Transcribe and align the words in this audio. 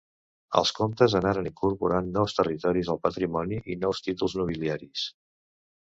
Els 0.61 0.71
comtes 0.77 1.15
anaren 1.19 1.49
incorporant 1.51 2.09
nous 2.17 2.35
territoris 2.39 2.91
al 2.95 3.01
patrimoni 3.07 3.63
i 3.75 3.79
nous 3.87 4.05
títols 4.09 4.39
nobiliaris. 4.43 5.07